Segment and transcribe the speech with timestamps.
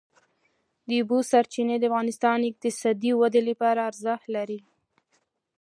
[0.87, 4.59] د اوبو سرچینې د افغانستان د اقتصادي ودې لپاره ارزښت لري.